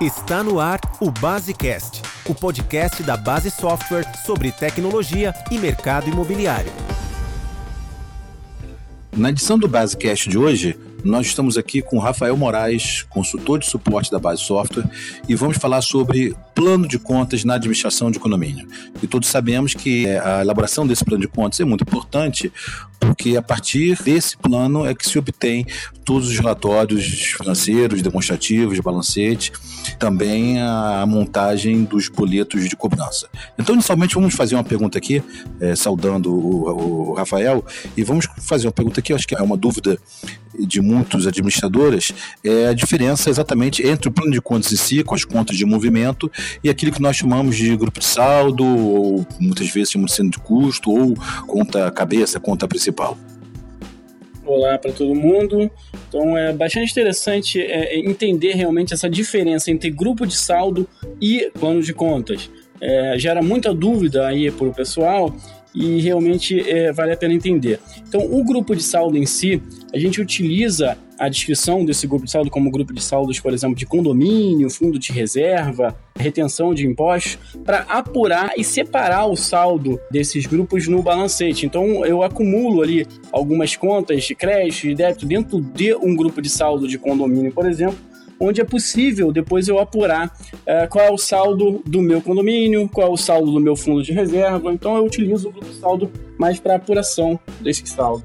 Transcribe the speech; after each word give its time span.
Está 0.00 0.44
no 0.44 0.60
ar 0.60 0.78
o 1.00 1.10
Basecast, 1.10 2.02
o 2.24 2.32
podcast 2.32 3.02
da 3.02 3.16
Base 3.16 3.50
Software 3.50 4.06
sobre 4.24 4.52
tecnologia 4.52 5.34
e 5.50 5.58
mercado 5.58 6.08
imobiliário. 6.08 6.70
Na 9.10 9.30
edição 9.30 9.58
do 9.58 9.66
Basecast 9.66 10.30
de 10.30 10.38
hoje, 10.38 10.78
nós 11.04 11.26
estamos 11.26 11.56
aqui 11.56 11.80
com 11.80 11.98
Rafael 11.98 12.36
Moraes, 12.36 13.02
consultor 13.08 13.58
de 13.58 13.66
suporte 13.66 14.10
da 14.10 14.18
Base 14.18 14.42
Software, 14.42 14.84
e 15.28 15.34
vamos 15.34 15.56
falar 15.56 15.80
sobre 15.80 16.34
plano 16.54 16.88
de 16.88 16.98
contas 16.98 17.44
na 17.44 17.54
administração 17.54 18.10
de 18.10 18.18
condomínio. 18.18 18.66
E 19.02 19.06
todos 19.06 19.28
sabemos 19.28 19.74
que 19.74 20.06
é, 20.06 20.18
a 20.18 20.40
elaboração 20.40 20.86
desse 20.86 21.04
plano 21.04 21.22
de 21.22 21.28
contas 21.28 21.60
é 21.60 21.64
muito 21.64 21.82
importante, 21.82 22.52
porque 22.98 23.36
a 23.36 23.42
partir 23.42 23.96
desse 24.02 24.36
plano 24.36 24.84
é 24.84 24.94
que 24.94 25.08
se 25.08 25.18
obtém 25.18 25.64
todos 26.04 26.28
os 26.28 26.38
relatórios 26.38 27.04
financeiros, 27.36 28.02
demonstrativos, 28.02 28.74
de 28.74 28.82
balancete, 28.82 29.52
também 29.98 30.60
a 30.60 31.04
montagem 31.06 31.84
dos 31.84 32.08
boletos 32.08 32.68
de 32.68 32.74
cobrança. 32.74 33.28
Então, 33.58 33.74
inicialmente, 33.74 34.14
vamos 34.14 34.34
fazer 34.34 34.54
uma 34.54 34.64
pergunta 34.64 34.98
aqui, 34.98 35.22
é, 35.60 35.76
saudando 35.76 36.32
o, 36.32 37.10
o, 37.10 37.14
Rafael, 37.14 37.64
e 37.96 38.02
vamos 38.02 38.26
fazer 38.38 38.66
uma 38.66 38.72
pergunta 38.72 39.00
aqui, 39.00 39.12
acho 39.12 39.28
que 39.28 39.36
é 39.36 39.42
uma 39.42 39.56
dúvida 39.56 39.98
de 40.58 40.80
muitos 40.88 41.26
administradores, 41.26 42.12
é 42.42 42.66
a 42.66 42.72
diferença 42.72 43.28
exatamente 43.28 43.86
entre 43.86 44.08
o 44.08 44.12
plano 44.12 44.32
de 44.32 44.40
contas 44.40 44.72
em 44.72 44.76
si, 44.76 45.04
com 45.04 45.14
as 45.14 45.24
contas 45.24 45.56
de 45.56 45.64
movimento, 45.64 46.30
e 46.64 46.70
aquilo 46.70 46.92
que 46.92 47.02
nós 47.02 47.16
chamamos 47.16 47.56
de 47.56 47.76
grupo 47.76 48.00
de 48.00 48.06
saldo, 48.06 48.64
ou 48.64 49.26
muitas 49.38 49.68
vezes 49.70 49.90
chamamos 49.90 50.16
de 50.16 50.28
de 50.28 50.38
custo, 50.38 50.90
ou 50.90 51.14
conta 51.46 51.90
cabeça, 51.90 52.40
conta 52.40 52.66
principal. 52.66 53.16
Olá 54.44 54.78
para 54.78 54.92
todo 54.92 55.14
mundo. 55.14 55.70
Então 56.08 56.36
é 56.36 56.52
bastante 56.54 56.90
interessante 56.90 57.60
é, 57.60 57.98
entender 57.98 58.54
realmente 58.54 58.94
essa 58.94 59.08
diferença 59.08 59.70
entre 59.70 59.90
grupo 59.90 60.26
de 60.26 60.34
saldo 60.34 60.88
e 61.20 61.50
plano 61.58 61.82
de 61.82 61.92
contas. 61.92 62.50
É, 62.80 63.18
gera 63.18 63.42
muita 63.42 63.74
dúvida 63.74 64.26
aí 64.26 64.50
para 64.50 64.66
o 64.66 64.72
pessoal 64.72 65.34
e 65.78 66.00
realmente 66.00 66.58
é, 66.68 66.92
vale 66.92 67.12
a 67.12 67.16
pena 67.16 67.32
entender. 67.32 67.78
Então, 68.08 68.20
o 68.20 68.42
grupo 68.42 68.74
de 68.74 68.82
saldo 68.82 69.16
em 69.16 69.24
si, 69.24 69.62
a 69.94 69.98
gente 69.98 70.20
utiliza 70.20 70.98
a 71.16 71.28
descrição 71.28 71.84
desse 71.84 72.06
grupo 72.06 72.24
de 72.24 72.30
saldo 72.30 72.50
como 72.50 72.70
grupo 72.70 72.92
de 72.92 73.02
saldos, 73.02 73.40
por 73.40 73.52
exemplo, 73.52 73.76
de 73.76 73.86
condomínio, 73.86 74.70
fundo 74.70 74.98
de 74.98 75.12
reserva, 75.12 75.96
retenção 76.16 76.74
de 76.74 76.86
impostos, 76.86 77.38
para 77.64 77.80
apurar 77.82 78.52
e 78.56 78.64
separar 78.64 79.26
o 79.26 79.36
saldo 79.36 80.00
desses 80.10 80.46
grupos 80.46 80.86
no 80.88 81.02
balancete. 81.02 81.66
Então, 81.66 82.04
eu 82.04 82.22
acumulo 82.22 82.82
ali 82.82 83.06
algumas 83.32 83.76
contas 83.76 84.24
de 84.24 84.34
crédito 84.34 84.88
e 84.88 84.94
débito 84.94 85.26
dentro 85.26 85.60
de 85.60 85.94
um 85.94 86.14
grupo 86.14 86.42
de 86.42 86.50
saldo 86.50 86.86
de 86.86 86.98
condomínio, 86.98 87.52
por 87.52 87.68
exemplo, 87.68 87.98
onde 88.40 88.60
é 88.60 88.64
possível 88.64 89.32
depois 89.32 89.68
eu 89.68 89.78
apurar 89.78 90.36
é, 90.64 90.86
qual 90.86 91.04
é 91.04 91.10
o 91.10 91.18
saldo 91.18 91.82
do 91.84 92.00
meu 92.00 92.20
condomínio, 92.20 92.88
qual 92.88 93.08
é 93.08 93.10
o 93.10 93.16
saldo 93.16 93.50
do 93.50 93.60
meu 93.60 93.76
fundo 93.76 94.02
de 94.02 94.12
reserva. 94.12 94.72
Então 94.72 94.96
eu 94.96 95.04
utilizo 95.04 95.50
o 95.50 95.72
saldo 95.74 96.10
mais 96.38 96.58
para 96.60 96.76
apuração 96.76 97.38
desse 97.60 97.86
saldo. 97.86 98.24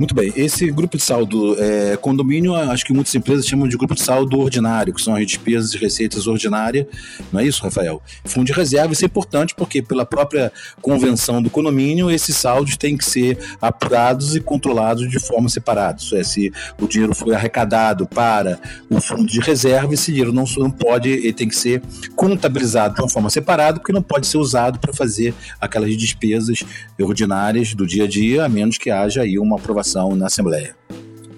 Muito 0.00 0.14
bem. 0.14 0.32
Esse 0.34 0.70
grupo 0.70 0.96
de 0.96 1.02
saldo 1.02 1.62
é, 1.62 1.94
condomínio, 1.94 2.54
acho 2.54 2.86
que 2.86 2.92
muitas 2.94 3.14
empresas 3.14 3.46
chamam 3.46 3.68
de 3.68 3.76
grupo 3.76 3.94
de 3.94 4.00
saldo 4.00 4.40
ordinário, 4.40 4.94
que 4.94 5.02
são 5.02 5.14
as 5.14 5.26
despesas 5.26 5.74
e 5.74 5.76
receitas 5.76 6.26
ordinárias. 6.26 6.86
Não 7.30 7.38
é 7.38 7.44
isso, 7.44 7.62
Rafael? 7.62 8.00
Fundo 8.24 8.46
de 8.46 8.52
reserva, 8.52 8.94
isso 8.94 9.04
é 9.04 9.06
importante 9.06 9.54
porque, 9.54 9.82
pela 9.82 10.06
própria 10.06 10.50
convenção 10.80 11.42
do 11.42 11.50
condomínio, 11.50 12.10
esses 12.10 12.34
saldos 12.34 12.78
têm 12.78 12.96
que 12.96 13.04
ser 13.04 13.36
apurados 13.60 14.34
e 14.34 14.40
controlados 14.40 15.06
de 15.06 15.18
forma 15.18 15.50
separada. 15.50 15.98
Isso 16.00 16.16
é, 16.16 16.24
se 16.24 16.50
o 16.80 16.88
dinheiro 16.88 17.14
foi 17.14 17.34
arrecadado 17.34 18.06
para 18.06 18.58
o 18.88 19.02
fundo 19.02 19.26
de 19.26 19.38
reserva, 19.38 19.92
esse 19.92 20.10
dinheiro 20.10 20.32
não, 20.32 20.44
não 20.56 20.70
pode, 20.70 21.10
ele 21.10 21.34
tem 21.34 21.46
que 21.46 21.54
ser 21.56 21.82
contabilizado 22.16 22.94
de 22.94 23.02
uma 23.02 23.08
forma 23.10 23.28
separada, 23.28 23.78
porque 23.78 23.92
não 23.92 24.02
pode 24.02 24.26
ser 24.26 24.38
usado 24.38 24.78
para 24.78 24.94
fazer 24.94 25.34
aquelas 25.60 25.94
despesas 25.94 26.64
ordinárias 26.98 27.74
do 27.74 27.86
dia 27.86 28.04
a 28.04 28.08
dia, 28.08 28.46
a 28.46 28.48
menos 28.48 28.78
que 28.78 28.88
haja 28.88 29.20
aí 29.20 29.38
uma 29.38 29.56
aprovação 29.56 29.89
na 29.94 30.26
Assembleia. 30.26 30.74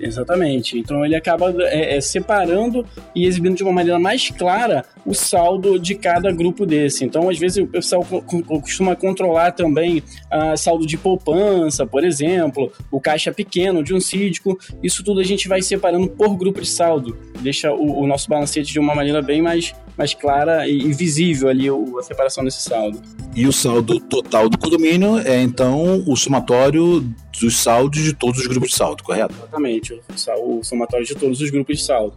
Exatamente. 0.03 0.77
Então 0.77 1.05
ele 1.05 1.15
acaba 1.15 1.55
é, 1.61 1.97
é, 1.97 2.01
separando 2.01 2.85
e 3.15 3.25
exibindo 3.25 3.55
de 3.55 3.63
uma 3.63 3.73
maneira 3.73 4.01
mais 4.01 4.31
clara 4.31 4.85
o 5.07 5.15
saldo 5.15 5.79
de 5.79 5.95
cada 5.95 6.33
grupo 6.33 6.67
desse. 6.67 7.05
Então, 7.05 7.29
às 7.29 7.39
vezes, 7.39 7.59
o 7.59 7.67
pessoal 7.67 8.05
costuma 8.05 8.97
controlar 8.97 9.53
também 9.53 10.03
a 10.29 10.57
saldo 10.57 10.87
de 10.87 10.97
poupança, 10.97 11.87
por 11.87 12.05
exemplo, 12.05 12.73
o 12.91 13.01
caixa 13.01 13.33
pequeno 13.33 13.83
de 13.83 13.95
um 13.95 14.01
síndico. 14.01 14.59
Isso 14.83 15.05
tudo 15.05 15.21
a 15.21 15.25
gente 15.25 15.49
vai 15.49 15.63
separando 15.63 16.09
por 16.09 16.37
grupo 16.37 16.61
de 16.61 16.69
saldo. 16.69 17.17
Deixa 17.43 17.73
o, 17.73 18.03
o 18.03 18.07
nosso 18.07 18.29
balancete 18.29 18.73
de 18.73 18.79
uma 18.79 18.95
maneira 18.95 19.21
bem 19.21 19.43
mais, 19.43 19.75
mais 19.97 20.15
clara 20.15 20.69
e, 20.69 20.79
e 20.79 20.93
visível 20.93 21.49
ali 21.49 21.71
o, 21.71 21.99
a 21.99 22.03
separação 22.03 22.45
desse 22.45 22.63
saldo. 22.63 23.01
E 23.35 23.47
o 23.47 23.53
saldo 23.53 23.99
total 24.01 24.49
do 24.49 24.59
condomínio 24.59 25.19
é, 25.19 25.43
então, 25.43 26.05
o 26.07 26.17
somatório 26.17 27.01
dos 27.41 27.57
saldos 27.57 28.01
de 28.01 28.13
todos 28.13 28.41
os 28.41 28.47
grupos 28.47 28.71
de 28.71 28.77
saldo, 28.77 29.03
correto? 29.03 29.35
Exatamente, 29.35 30.01
o 30.39 30.63
somatório 30.63 31.07
de 31.07 31.15
todos 31.15 31.41
os 31.41 31.51
grupos 31.51 31.79
de 31.79 31.85
saldo. 31.85 32.17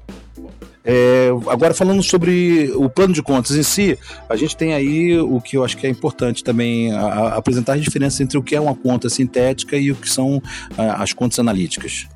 É, 0.84 1.30
agora 1.48 1.74
falando 1.74 2.04
sobre 2.04 2.72
o 2.76 2.88
plano 2.88 3.12
de 3.12 3.24
contas 3.24 3.56
em 3.56 3.64
si, 3.64 3.98
a 4.30 4.36
gente 4.36 4.56
tem 4.56 4.74
aí 4.74 5.18
o 5.18 5.42
que 5.42 5.58
eu 5.58 5.64
acho 5.64 5.76
que 5.76 5.88
é 5.88 5.90
importante 5.90 6.44
também 6.44 6.92
a, 6.92 7.00
a 7.00 7.38
apresentar 7.38 7.74
a 7.74 7.78
diferença 7.78 8.22
entre 8.22 8.38
o 8.38 8.44
que 8.44 8.56
é 8.56 8.62
uma 8.62 8.76
conta 8.76 9.10
sintética 9.10 9.76
e 9.78 9.92
o 9.92 9.96
que 9.96 10.08
são 10.08 10.42
a, 10.78 11.02
as 11.02 11.12
contas 11.12 11.40
analíticas. 11.40 12.08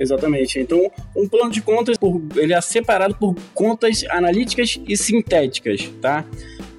Exatamente. 0.00 0.58
Então, 0.58 0.90
um 1.14 1.28
plano 1.28 1.50
de 1.50 1.60
contas 1.60 1.98
ele 2.34 2.54
é 2.54 2.60
separado 2.62 3.14
por 3.14 3.36
contas 3.52 4.02
analíticas 4.08 4.80
e 4.88 4.96
sintéticas, 4.96 5.90
tá? 6.00 6.24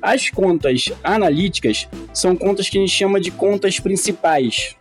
As 0.02 0.32
contas 0.32 0.92
analíticas 1.04 1.88
são 2.12 2.36
contas 2.36 2.68
que 2.68 2.80
a 2.80 2.81
gente 2.81 2.92
chama 2.92 3.22
de 3.22 3.30
contas 3.30 3.80
principais, 3.80 4.76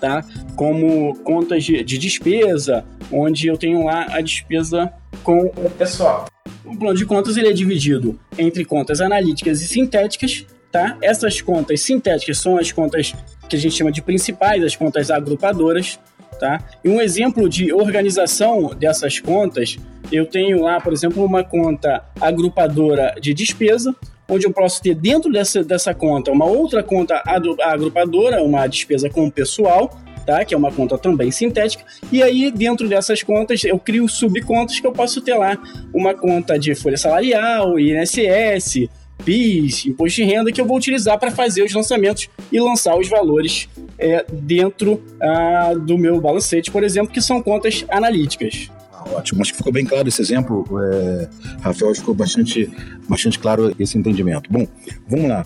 tá? 0.00 0.24
Como 0.56 1.14
contas 1.16 1.64
de, 1.64 1.84
de 1.84 1.98
despesa, 1.98 2.82
onde 3.12 3.46
eu 3.46 3.58
tenho 3.58 3.84
lá 3.84 4.06
a 4.08 4.22
despesa 4.22 4.90
com 5.22 5.52
o 5.54 5.70
pessoal. 5.70 6.24
O 6.64 6.74
plano 6.74 6.96
de 6.96 7.04
contas 7.04 7.36
ele 7.36 7.48
é 7.48 7.52
dividido 7.52 8.18
entre 8.38 8.64
contas 8.64 9.02
analíticas 9.02 9.60
e 9.60 9.68
sintéticas, 9.68 10.46
tá? 10.70 10.96
Essas 11.02 11.42
contas 11.42 11.82
sintéticas 11.82 12.38
são 12.38 12.56
as 12.56 12.72
contas 12.72 13.12
que 13.46 13.56
a 13.56 13.58
gente 13.58 13.74
chama 13.74 13.92
de 13.92 14.00
principais, 14.00 14.64
as 14.64 14.74
contas 14.74 15.10
agrupadoras, 15.10 16.00
tá? 16.42 16.58
E 16.82 16.88
um 16.88 17.00
exemplo 17.00 17.48
de 17.48 17.72
organização 17.72 18.74
dessas 18.74 19.20
contas, 19.20 19.76
eu 20.10 20.26
tenho 20.26 20.60
lá, 20.60 20.80
por 20.80 20.92
exemplo, 20.92 21.24
uma 21.24 21.44
conta 21.44 22.02
agrupadora 22.20 23.14
de 23.20 23.32
despesa, 23.32 23.94
onde 24.28 24.44
eu 24.44 24.52
posso 24.52 24.82
ter 24.82 24.92
dentro 24.96 25.30
dessa, 25.30 25.62
dessa 25.62 25.94
conta 25.94 26.32
uma 26.32 26.44
outra 26.44 26.82
conta 26.82 27.22
agrupadora, 27.62 28.42
uma 28.42 28.66
despesa 28.66 29.08
com 29.08 29.30
pessoal, 29.30 29.96
tá? 30.26 30.44
Que 30.44 30.52
é 30.52 30.58
uma 30.58 30.72
conta 30.72 30.98
também 30.98 31.30
sintética. 31.30 31.84
E 32.10 32.20
aí, 32.24 32.50
dentro 32.50 32.88
dessas 32.88 33.22
contas, 33.22 33.62
eu 33.62 33.78
crio 33.78 34.08
subcontas 34.08 34.80
que 34.80 34.86
eu 34.86 34.92
posso 34.92 35.20
ter 35.20 35.34
lá 35.34 35.56
uma 35.94 36.12
conta 36.12 36.58
de 36.58 36.74
folha 36.74 36.96
salarial, 36.96 37.78
INSS, 37.78 38.88
PIS, 39.24 39.86
imposto 39.86 40.16
de 40.16 40.24
renda, 40.24 40.52
que 40.52 40.60
eu 40.60 40.66
vou 40.66 40.76
utilizar 40.76 41.18
para 41.18 41.30
fazer 41.30 41.62
os 41.62 41.72
lançamentos 41.72 42.28
e 42.50 42.60
lançar 42.60 42.98
os 42.98 43.08
valores 43.08 43.68
é, 43.98 44.24
dentro 44.32 45.02
ah, 45.20 45.74
do 45.74 45.96
meu 45.96 46.20
balancete, 46.20 46.70
por 46.70 46.82
exemplo, 46.82 47.12
que 47.12 47.20
são 47.20 47.42
contas 47.42 47.84
analíticas. 47.88 48.70
Ótimo, 49.10 49.42
acho 49.42 49.52
que 49.52 49.58
ficou 49.58 49.72
bem 49.72 49.84
claro 49.84 50.08
esse 50.08 50.22
exemplo, 50.22 50.64
é, 50.80 51.28
Rafael, 51.60 51.94
ficou 51.94 52.14
bastante, 52.14 52.70
bastante 53.08 53.38
claro 53.38 53.74
esse 53.78 53.98
entendimento. 53.98 54.50
Bom, 54.50 54.66
vamos 55.08 55.28
lá. 55.28 55.44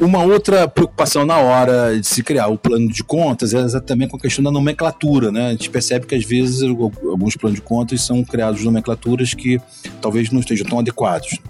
Uma 0.00 0.22
outra 0.22 0.68
preocupação 0.68 1.26
na 1.26 1.38
hora 1.38 1.98
de 1.98 2.06
se 2.06 2.22
criar 2.22 2.46
o 2.46 2.56
plano 2.56 2.88
de 2.88 3.02
contas 3.02 3.52
é 3.52 3.58
exatamente 3.58 4.10
com 4.10 4.16
a 4.16 4.20
questão 4.20 4.44
da 4.44 4.50
nomenclatura, 4.50 5.32
né? 5.32 5.48
A 5.48 5.50
gente 5.50 5.68
percebe 5.70 6.06
que 6.06 6.14
às 6.14 6.24
vezes 6.24 6.62
alguns 6.62 7.34
planos 7.34 7.58
de 7.58 7.62
contas 7.62 8.02
são 8.02 8.22
criados 8.22 8.62
nomenclaturas 8.62 9.34
que 9.34 9.60
talvez 10.00 10.30
não 10.30 10.38
estejam 10.38 10.64
tão 10.68 10.78
adequados. 10.78 11.40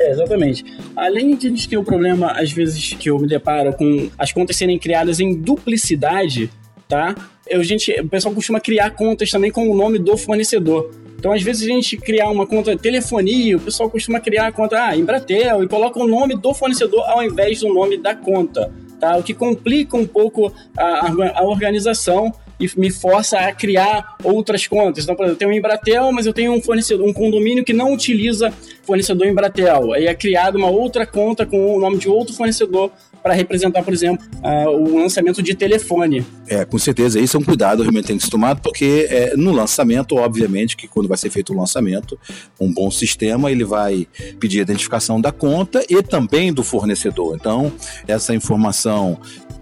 É, 0.00 0.12
exatamente. 0.12 0.64
Além 0.96 1.36
de 1.36 1.68
ter 1.68 1.76
o 1.76 1.84
problema, 1.84 2.32
às 2.32 2.50
vezes, 2.50 2.94
que 2.94 3.10
eu 3.10 3.18
me 3.18 3.28
deparo 3.28 3.74
com 3.74 4.08
as 4.16 4.32
contas 4.32 4.56
serem 4.56 4.78
criadas 4.78 5.20
em 5.20 5.34
duplicidade, 5.34 6.50
tá? 6.88 7.14
Eu, 7.46 7.62
gente, 7.62 7.92
o 8.00 8.08
pessoal 8.08 8.34
costuma 8.34 8.58
criar 8.60 8.92
contas 8.92 9.30
também 9.30 9.50
com 9.50 9.68
o 9.68 9.74
nome 9.76 9.98
do 9.98 10.16
fornecedor. 10.16 10.90
Então, 11.18 11.32
às 11.32 11.42
vezes, 11.42 11.68
a 11.68 11.70
gente 11.70 11.98
criar 11.98 12.30
uma 12.30 12.46
conta 12.46 12.74
de 12.74 12.80
telefonia, 12.80 13.58
o 13.58 13.60
pessoal 13.60 13.90
costuma 13.90 14.18
criar 14.20 14.46
a 14.46 14.52
conta 14.52 14.82
ah, 14.82 14.96
Embratel 14.96 15.62
e 15.62 15.68
coloca 15.68 16.00
o 16.00 16.08
nome 16.08 16.34
do 16.34 16.54
fornecedor 16.54 17.04
ao 17.06 17.22
invés 17.22 17.60
do 17.60 17.68
nome 17.68 17.98
da 17.98 18.14
conta. 18.14 18.72
Tá? 18.98 19.18
O 19.18 19.22
que 19.22 19.34
complica 19.34 19.98
um 19.98 20.06
pouco 20.06 20.50
a, 20.74 21.40
a 21.40 21.42
organização 21.44 22.32
e 22.60 22.70
me 22.76 22.90
força 22.90 23.38
a 23.38 23.52
criar 23.52 24.16
outras 24.22 24.66
contas. 24.66 25.04
Então, 25.04 25.16
por 25.16 25.24
exemplo, 25.24 25.36
eu 25.36 25.38
tenho 25.38 25.50
um 25.50 25.54
Embratel, 25.54 26.12
mas 26.12 26.26
eu 26.26 26.32
tenho 26.32 26.52
um 26.52 26.60
fornecedor, 26.60 27.08
um 27.08 27.12
condomínio 27.12 27.64
que 27.64 27.72
não 27.72 27.92
utiliza 27.94 28.52
fornecedor 28.82 29.26
Embratel. 29.26 29.94
Aí 29.94 30.06
é 30.06 30.14
criada 30.14 30.58
uma 30.58 30.68
outra 30.68 31.06
conta 31.06 31.46
com 31.46 31.74
o 31.74 31.80
nome 31.80 31.96
de 31.96 32.08
outro 32.08 32.34
fornecedor 32.34 32.92
para 33.22 33.34
representar, 33.34 33.82
por 33.82 33.92
exemplo, 33.92 34.26
uh, 34.42 34.70
o 34.70 34.98
lançamento 34.98 35.42
de 35.42 35.54
telefone. 35.54 36.24
É, 36.46 36.64
com 36.64 36.78
certeza. 36.78 37.20
Isso 37.20 37.36
é 37.36 37.40
um 37.40 37.44
cuidado 37.44 37.82
realmente 37.82 38.06
tem 38.06 38.16
que 38.16 38.24
ser 38.24 38.30
tomado, 38.30 38.60
porque 38.60 39.06
é, 39.10 39.36
no 39.36 39.52
lançamento, 39.52 40.16
obviamente, 40.16 40.76
que 40.76 40.88
quando 40.88 41.08
vai 41.08 41.18
ser 41.18 41.30
feito 41.30 41.52
o 41.52 41.56
lançamento, 41.56 42.18
um 42.60 42.72
bom 42.72 42.90
sistema 42.90 43.50
ele 43.50 43.64
vai 43.64 44.06
pedir 44.38 44.60
a 44.60 44.62
identificação 44.62 45.20
da 45.20 45.32
conta 45.32 45.84
e 45.88 46.02
também 46.02 46.52
do 46.52 46.62
fornecedor. 46.62 47.36
Então, 47.36 47.72
essa 48.06 48.34
informação 48.34 49.18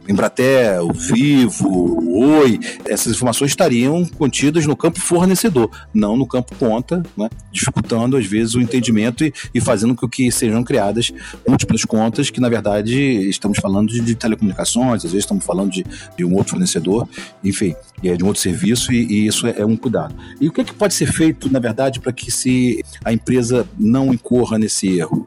Embratel, 0.09 0.91
Vivo, 0.91 1.99
Oi, 2.11 2.59
essas 2.87 3.13
informações 3.13 3.51
estariam 3.51 4.05
contidas 4.07 4.65
no 4.65 4.75
campo 4.75 4.99
fornecedor, 4.99 5.71
não 5.93 6.17
no 6.17 6.27
campo 6.27 6.55
conta, 6.57 7.03
né? 7.15 7.29
dificultando 7.53 8.17
às 8.17 8.25
vezes 8.25 8.55
o 8.55 8.61
entendimento 8.61 9.23
e, 9.23 9.33
e, 9.55 9.61
fazendo 9.61 9.95
com 9.95 10.09
que 10.09 10.33
sejam 10.33 10.65
criadas 10.65 11.13
múltiplas 11.47 11.85
contas 11.85 12.31
que 12.31 12.41
na 12.41 12.49
verdade 12.49 13.29
estamos 13.53 13.59
falando 13.59 13.89
de, 13.89 14.01
de 14.01 14.15
telecomunicações, 14.15 15.05
às 15.05 15.13
vezes 15.13 15.25
estamos 15.25 15.45
falando 15.45 15.71
de, 15.71 15.85
de, 16.17 16.25
um 16.25 16.35
outro 16.35 16.51
fornecedor, 16.53 17.09
enfim, 17.43 17.75
é 18.03 18.17
de 18.17 18.25
um 18.25 18.27
outro 18.27 18.43
serviço 18.43 18.93
e, 18.93 19.05
e 19.05 19.27
isso 19.27 19.47
é, 19.47 19.55
é, 19.59 19.67
um 19.67 19.77
cuidado. 19.77 20.15
E 20.41 20.49
o 20.49 20.53
que, 20.53 20.61
é 20.61 20.65
que 20.65 20.75
pode 20.75 20.95
ser 20.95 21.07
feito 21.13 21.51
na 21.51 21.59
verdade 21.59 22.01
para 22.01 22.13
que 22.13 22.31
se 22.31 22.85
a 23.05 23.13
empresa 23.13 23.67
não 23.79 24.13
incorra 24.13 24.59
nesse 24.59 24.99
erro? 24.99 25.27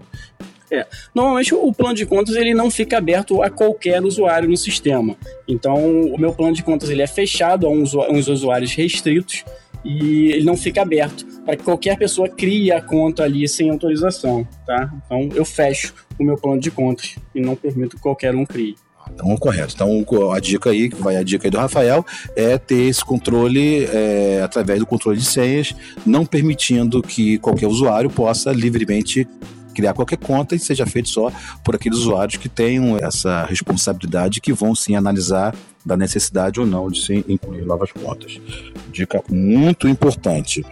É. 0.70 0.88
Normalmente 1.14 1.54
o 1.54 1.74
plano 1.74 1.96
de 1.96 2.06
contas 2.06 2.36
ele 2.36 2.54
não 2.54 2.72
fica 2.72 2.98
aberto 2.98 3.44
a 3.44 3.50
qualquer 3.50 4.02
usuário 4.04 4.50
no 4.50 4.56
sistema. 4.56 5.18
Então 5.46 5.76
o 5.76 6.18
meu 6.18 6.34
plano 6.34 6.56
de 6.56 6.64
contas 6.64 6.90
ele 6.90 7.02
é 7.02 7.08
fechado 7.08 7.68
a 7.68 7.70
uns, 7.70 7.94
uns 7.94 8.30
usuários 8.30 8.74
restritos 8.74 9.44
e 9.84 10.32
ele 10.32 10.44
não 10.44 10.56
fica 10.56 10.82
aberto 10.82 11.26
para 11.46 11.56
que 11.56 11.64
qualquer 11.64 11.98
pessoa 11.98 12.30
crie 12.30 12.72
a 12.72 12.82
conta 12.82 13.24
ali 13.24 13.48
sem 13.48 13.70
autorização, 13.70 14.48
tá? 14.66 14.92
Então 15.06 15.30
eu 15.34 15.44
fecho 15.44 15.94
o 16.20 16.24
meu 16.24 16.38
plano 16.38 16.60
de 16.60 16.70
contas 16.70 17.16
e 17.34 17.42
não 17.42 17.56
permito 17.56 17.96
que 17.96 18.02
qualquer 18.02 18.36
um 18.36 18.46
crie. 18.46 18.76
Então, 19.14 19.36
correto. 19.36 19.74
Então, 19.76 20.32
a 20.32 20.40
dica 20.40 20.70
aí, 20.70 20.90
que 20.90 20.96
vai 20.96 21.18
a 21.18 21.24
dica 21.24 21.48
aí 21.48 21.52
do 21.52 21.58
Rafael, 21.58 22.06
é 22.36 22.58
ter 22.58 22.84
esse 22.84 23.04
controle 23.04 23.86
é, 23.86 24.42
através 24.44 24.80
do 24.80 24.86
controle 24.86 25.18
de 25.18 25.26
senhas, 25.26 25.76
não 26.06 26.26
permitindo 26.26 27.02
que 27.02 27.38
qualquer 27.40 27.68
usuário 27.68 28.10
possa 28.10 28.52
livremente 28.52 29.28
criar 29.72 29.94
qualquer 29.94 30.18
conta 30.18 30.56
e 30.56 30.60
seja 30.60 30.86
feito 30.86 31.10
só 31.10 31.32
por 31.64 31.76
aqueles 31.76 32.00
usuários 32.00 32.38
que 32.38 32.50
tenham 32.50 32.98
essa 32.98 33.46
responsabilidade 33.46 34.42
que 34.42 34.54
vão 34.54 34.76
sim 34.76 34.96
analisar 34.96 35.56
da 35.86 35.98
necessidade 35.98 36.60
ou 36.60 36.66
não 36.66 36.90
de 36.90 37.04
se 37.04 37.26
incluir 37.28 37.66
novas 37.66 37.92
contas. 37.92 38.40
Dica 38.92 39.24
muito 39.30 39.88
importante. 39.88 40.64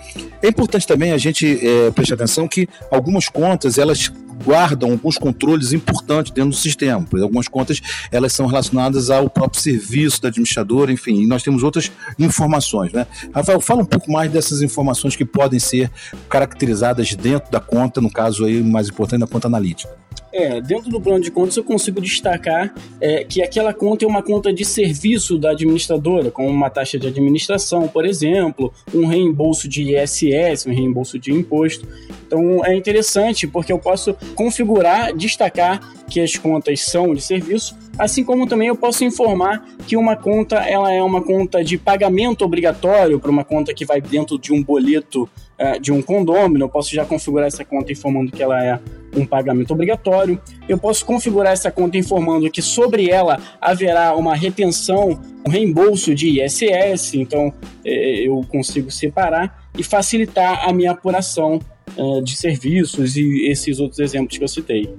É 0.41 0.47
importante 0.47 0.85
também 0.85 1.11
a 1.11 1.17
gente 1.17 1.65
é, 1.65 1.91
prestar 1.91 2.15
atenção 2.15 2.47
que 2.47 2.67
algumas 2.91 3.27
contas 3.27 3.77
elas 3.77 4.11
guardam 4.43 4.91
alguns 4.91 5.17
controles 5.17 5.73
importantes 5.73 6.31
dentro 6.31 6.51
do 6.51 6.55
sistema. 6.55 7.03
Por 7.03 7.21
algumas 7.21 7.47
contas 7.47 7.81
elas 8.11 8.33
são 8.33 8.45
relacionadas 8.45 9.09
ao 9.09 9.29
próprio 9.29 9.61
serviço 9.61 10.21
da 10.21 10.29
administradora, 10.29 10.91
enfim, 10.91 11.21
e 11.21 11.27
nós 11.27 11.43
temos 11.43 11.63
outras 11.63 11.91
informações. 12.17 12.91
Né? 12.91 13.05
Rafael, 13.33 13.59
fala 13.59 13.81
um 13.81 13.85
pouco 13.85 14.11
mais 14.11 14.31
dessas 14.31 14.61
informações 14.61 15.15
que 15.15 15.25
podem 15.25 15.59
ser 15.59 15.91
caracterizadas 16.29 17.13
dentro 17.15 17.51
da 17.51 17.59
conta, 17.59 18.01
no 18.01 18.11
caso 18.11 18.45
aí 18.45 18.61
mais 18.61 18.89
importante, 18.89 19.21
da 19.21 19.27
conta 19.27 19.47
analítica. 19.47 19.99
É, 20.31 20.61
dentro 20.61 20.89
do 20.89 21.01
plano 21.01 21.23
de 21.23 21.31
contas 21.31 21.57
eu 21.57 21.63
consigo 21.63 21.99
destacar 21.99 22.73
é, 23.01 23.23
que 23.23 23.41
aquela 23.41 23.73
conta 23.73 24.05
é 24.05 24.07
uma 24.07 24.21
conta 24.21 24.53
de 24.53 24.63
serviço 24.63 25.37
da 25.37 25.51
administradora, 25.51 26.29
como 26.29 26.49
uma 26.49 26.69
taxa 26.69 26.99
de 26.99 27.07
administração, 27.07 27.87
por 27.87 28.05
exemplo, 28.05 28.71
um 28.93 29.05
reembolso 29.05 29.67
de 29.67 29.95
ISS, 29.95 30.67
um 30.67 30.73
reembolso 30.73 31.17
de 31.17 31.31
imposto. 31.31 31.87
Então 32.27 32.63
é 32.63 32.75
interessante 32.75 33.47
porque 33.47 33.73
eu 33.73 33.79
posso 33.79 34.15
configurar, 34.35 35.15
destacar 35.15 35.98
que 36.09 36.19
as 36.19 36.35
contas 36.35 36.81
são 36.81 37.13
de 37.13 37.21
serviço, 37.21 37.77
assim 37.97 38.23
como 38.23 38.47
também 38.47 38.67
eu 38.67 38.75
posso 38.75 39.03
informar 39.03 39.63
que 39.87 39.95
uma 39.95 40.15
conta 40.15 40.55
ela 40.57 40.91
é 40.91 41.01
uma 41.03 41.21
conta 41.21 41.63
de 41.63 41.77
pagamento 41.77 42.43
obrigatório 42.43 43.19
para 43.19 43.29
uma 43.29 43.43
conta 43.43 43.73
que 43.73 43.85
vai 43.85 44.01
dentro 44.01 44.39
de 44.39 44.51
um 44.51 44.63
boleto 44.63 45.29
uh, 45.59 45.79
de 45.79 45.91
um 45.91 46.01
condômino. 46.01 46.65
Eu 46.65 46.69
posso 46.69 46.93
já 46.93 47.05
configurar 47.05 47.47
essa 47.47 47.63
conta 47.63 47.91
informando 47.91 48.31
que 48.31 48.41
ela 48.41 48.63
é 48.63 48.79
um 49.15 49.25
pagamento 49.25 49.71
obrigatório. 49.71 50.41
Eu 50.67 50.77
posso 50.77 51.05
configurar 51.05 51.53
essa 51.53 51.71
conta 51.71 51.97
informando 51.97 52.49
que 52.49 52.61
sobre 52.61 53.09
ela 53.09 53.39
haverá 53.59 54.15
uma 54.15 54.35
retenção, 54.35 55.19
um 55.45 55.49
reembolso 55.49 56.15
de 56.15 56.41
ISS. 56.41 57.15
Então 57.15 57.53
eh, 57.83 58.27
eu 58.27 58.41
consigo 58.49 58.89
separar 58.91 59.67
e 59.77 59.83
facilitar 59.83 60.67
a 60.67 60.73
minha 60.73 60.91
apuração 60.91 61.59
uh, 61.97 62.21
de 62.21 62.35
serviços 62.35 63.15
e 63.17 63.49
esses 63.49 63.79
outros 63.79 63.99
exemplos 63.99 64.37
que 64.37 64.43
eu 64.43 64.47
citei. 64.47 64.89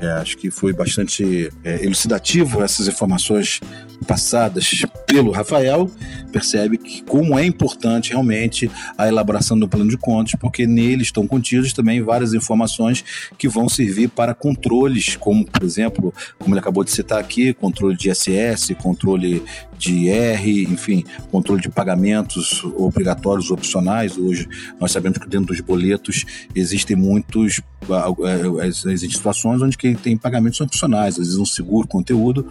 É, 0.00 0.12
acho 0.12 0.36
que 0.38 0.50
foi 0.50 0.72
bastante 0.72 1.50
é, 1.62 1.84
elucidativo 1.84 2.62
essas 2.62 2.88
informações 2.88 3.60
passadas 4.06 4.64
pelo 5.10 5.32
Rafael. 5.32 5.90
Percebe 6.32 6.78
que 6.78 7.02
como 7.02 7.38
é 7.38 7.44
importante 7.44 8.10
realmente 8.10 8.70
a 8.96 9.08
elaboração 9.08 9.58
do 9.58 9.68
plano 9.68 9.90
de 9.90 9.96
contas, 9.96 10.34
porque 10.38 10.66
nele 10.66 11.02
estão 11.02 11.26
contidas 11.26 11.72
também 11.72 12.00
várias 12.00 12.32
informações 12.32 13.04
que 13.36 13.48
vão 13.48 13.68
servir 13.68 14.08
para 14.08 14.32
controles, 14.32 15.16
como 15.16 15.44
por 15.44 15.64
exemplo, 15.64 16.14
como 16.38 16.54
ele 16.54 16.60
acabou 16.60 16.84
de 16.84 16.92
citar 16.92 17.18
aqui, 17.18 17.52
controle 17.52 17.96
de 17.96 18.10
ISS, 18.10 18.74
controle 18.80 19.42
de 19.76 20.08
IR, 20.08 20.70
enfim, 20.70 21.04
controle 21.30 21.60
de 21.60 21.68
pagamentos 21.68 22.62
obrigatórios 22.76 23.50
opcionais. 23.50 24.16
Hoje 24.16 24.46
nós 24.78 24.92
sabemos 24.92 25.18
que 25.18 25.28
dentro 25.28 25.46
dos 25.46 25.60
boletos 25.60 26.24
existem 26.54 26.96
muitos 26.96 27.60
é, 27.88 28.66
existem 28.66 29.10
situações 29.10 29.62
onde 29.62 29.76
tem 29.76 30.16
pagamentos 30.16 30.60
opcionais, 30.60 31.14
às 31.14 31.26
vezes 31.26 31.38
um 31.38 31.46
seguro 31.46 31.88
conteúdo, 31.88 32.46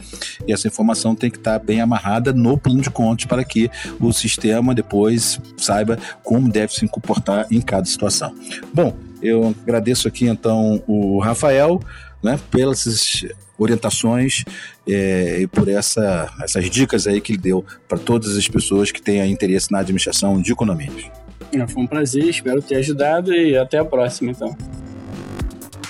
e 0.48 0.52
essa 0.52 0.68
informação 0.68 1.16
tem 1.16 1.30
que 1.30 1.38
estar 1.38 1.60
bem 1.60 1.80
amarrada 1.82 2.34
no 2.34 2.49
plano 2.58 2.82
de 2.82 2.90
contas 2.90 3.26
para 3.26 3.44
que 3.44 3.70
o 4.00 4.12
sistema 4.12 4.74
depois 4.74 5.40
saiba 5.58 5.98
como 6.24 6.50
deve 6.50 6.74
se 6.74 6.88
comportar 6.88 7.48
em 7.52 7.62
cada 7.62 7.86
situação. 7.86 8.34
Bom, 8.74 8.96
eu 9.22 9.56
agradeço 9.64 10.08
aqui 10.08 10.28
então 10.28 10.82
o 10.88 11.20
Rafael 11.20 11.80
né, 12.24 12.40
pelas 12.50 13.26
orientações 13.58 14.44
é, 14.88 15.42
e 15.42 15.48
por 15.48 15.68
essa, 15.68 16.32
essas 16.42 16.70
dicas 16.70 17.06
aí 17.08 17.20
que 17.20 17.34
ele 17.34 17.40
deu 17.40 17.66
para 17.88 17.98
todas 17.98 18.38
as 18.38 18.48
pessoas 18.48 18.92
que 18.92 19.02
tenham 19.02 19.26
interesse 19.26 19.72
na 19.72 19.80
administração 19.80 20.42
de 20.42 20.52
economias. 20.52 21.06
É, 21.52 21.68
foi 21.68 21.84
um 21.84 21.88
prazer, 21.88 22.26
espero 22.26 22.62
ter 22.62 22.76
ajudado 22.76 23.34
e 23.34 23.58
até 23.58 23.78
a 23.78 23.86
próxima 23.86 24.32
então. 24.32 24.56